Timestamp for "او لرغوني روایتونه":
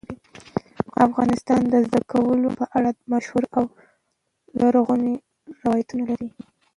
3.57-6.03